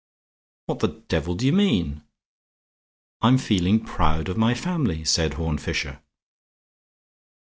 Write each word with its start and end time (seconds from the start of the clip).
"What 0.65 0.79
the 0.79 0.87
devil 1.09 1.35
do 1.35 1.45
you 1.45 1.53
mean?" 1.53 2.01
"I 3.21 3.27
am 3.27 3.37
feeling 3.37 3.79
proud 3.85 4.29
of 4.29 4.35
my 4.35 4.55
family," 4.55 5.03
said 5.05 5.35
Horne 5.35 5.59
Fisher. 5.59 6.01